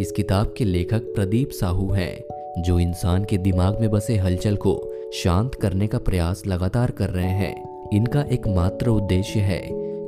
[0.00, 4.74] इस किताब के लेखक प्रदीप साहू हैं, जो इंसान के दिमाग में बसे हलचल को
[5.14, 9.60] शांत करने का प्रयास लगातार कर रहे हैं। इनका एकमात्र उद्देश्य है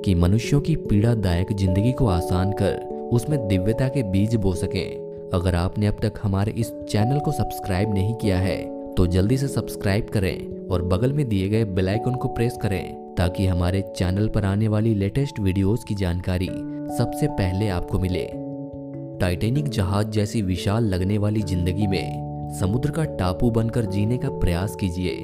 [0.05, 2.77] कि मनुष्यों की पीड़ादायक ज़िंदगी को आसान कर
[3.13, 7.95] उसमें दिव्यता के बीज बो सकें। अगर आपने अब तक हमारे इस चैनल को सब्सक्राइब
[7.95, 8.59] नहीं किया है
[8.95, 13.15] तो जल्दी से सब्सक्राइब करें और बगल में दिए गए बेल आइकन को प्रेस करें,
[13.17, 16.49] ताकि हमारे चैनल पर आने वाली लेटेस्ट वीडियोस की जानकारी
[16.99, 18.40] सबसे पहले आपको मिले।
[19.21, 24.77] टाइटेनिक जहाज़ जैसी विशाल लगने वाली ज़िंदगी में समुद्र का टापू बनकर जीने का प्रयास
[24.77, 25.17] कीजिए।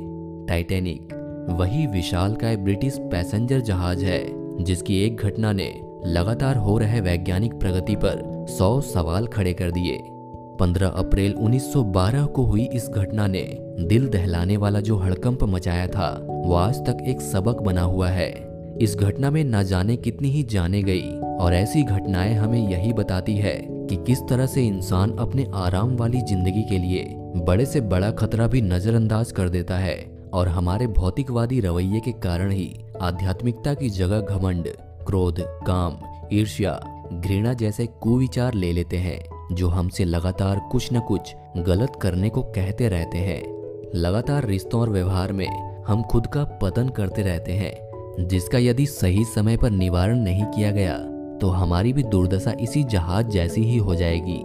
[0.48, 1.14] टाइटेनिक,
[1.50, 4.24] वही विशाल का ब्रिटिश पैसेंजर जहाज़ है,
[4.64, 9.98] जिसकी एक घटना ने लगातार हो रहे वैज्ञानिक प्रगति पर सौ सवाल खड़े कर दिए।
[10.60, 16.26] 15 अप्रैल 1912 को हुई इस घटना ने दिल दहलाने वाला जो हड़कंप मचाया था,
[16.30, 18.48] वो आज तक एक सबक बना हुआ है।
[18.80, 23.36] इस घटना में न जाने कितनी ही जाने गई, और ऐसी घटनाएँ हमें यही बताती
[23.36, 27.04] है कि किस तरह से इंसान अपने आराम वाली ज़िंदगी के लिए
[27.36, 32.50] बड़े से बड़ा खतरा भी नजरअंदाज कर देता है और हमारे भौतिकवादी रवैये के कारण
[32.50, 34.68] ही आध्यात्मिकता की जगह घमंड,
[35.06, 35.98] क्रोध, काम,
[36.32, 36.80] ईर्ष्या,
[37.12, 42.42] घृणा जैसे कुविचार ले लेते हैं, जो हमसे लगातार कुछ न कुछ गलत करने को
[42.42, 43.42] कहते रहते हैं।
[43.94, 45.48] लगातार रिश्तों और व्यवहार में
[45.84, 50.70] हम खुद का पतन करते रहते हैं, जिसका यदि सही समय पर निवारण नहीं किया
[50.70, 50.98] गया
[51.40, 54.40] तो हमारी भी दुर्दशा इसी जहाज़ जैसी ही हो जाएगी।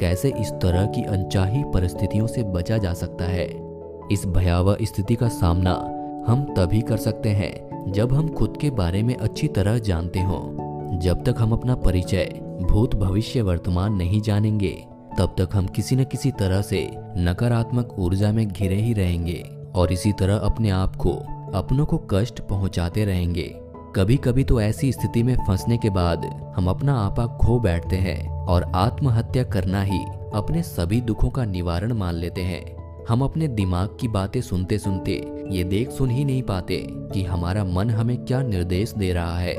[0.00, 3.64] कैसे इस तरह की अनचाही परिस्थितियों से बचा जा सकता है?
[4.12, 5.90] इस भयावह स्थिति का सामना
[6.28, 10.64] हम तभी कर सकते हैं जब हम खुद के बारे में अच्छी तरह जानते हों।
[10.98, 12.24] जब तक हम अपना परिचय
[12.62, 14.84] भूत भविष्य वर्तमान नहीं जानेंगे,
[15.18, 19.92] तब तक हम किसी न किसी तरह से नकारात्मक ऊर्जा में घिरे ही रहेंगे और
[19.92, 21.10] इसी तरह अपने आप को,
[21.54, 23.63] अपनों को कष्ट पहुंचाते रहेंगे।
[23.96, 26.24] कभी कभी तो ऐसी स्थिति में फंसने के बाद
[26.56, 29.98] हम अपना आपा खो बैठते हैं और आत्महत्या करना ही
[30.34, 32.76] अपने सभी दुखों का निवारण मान लेते हैं।
[33.08, 35.12] हम अपने दिमाग की बातें सुनते सुनते
[35.50, 39.58] ये देख सुन ही नहीं पाते कि हमारा मन हमें क्या निर्देश दे रहा है।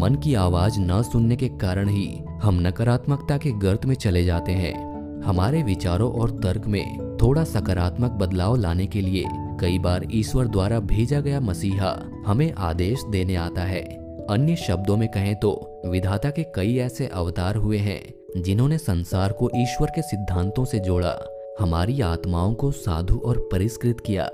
[0.00, 4.52] मन की आवाज़ न सुनने के कारण ही हम नकारात्मकता के गर्त में चले जाते
[4.52, 4.74] हैं।
[5.22, 9.24] हमारे विचारों और तर्क में थोड़ा सकारात्मक बदलाव लाने के लिए
[9.60, 13.82] कई बार ईश्वर द्वारा भेजा गया मसीहा हमें आदेश देने आता है।
[14.30, 19.50] अन्य शब्दों में कहें तो विधाता के कई ऐसे अवतार हुए हैं, जिन्होंने संसार को
[19.56, 21.18] ईश्वर के सिद्धांतों से जोड़ा,
[21.60, 24.30] हमारी आत्माओं को साधु और परिष्कृत किया।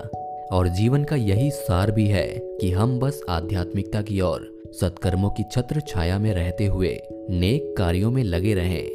[0.51, 2.27] और जीवन का यही सार भी है
[2.61, 8.11] कि हम बस आध्यात्मिकता की ओर, सत्कर्मों की छत्र छाया में रहते हुए, नेक कार्यों
[8.11, 8.87] में लगे रहें।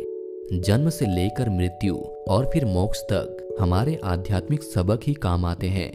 [0.53, 1.97] जन्म से लेकर मृत्यु
[2.29, 5.91] और फिर मोक्ष तक। हमारे आध्यात्मिक सबक ही काम आते हैं।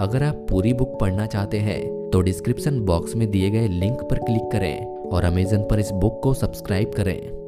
[0.00, 4.18] अगर आप पूरी बुक पढ़ना चाहते हैं तो डिस्क्रिप्शन बॉक्स में दिए गए लिंक पर
[4.18, 7.39] क्लिक करें और अमेजन पर इस बुक को सब्सक्राइब करें।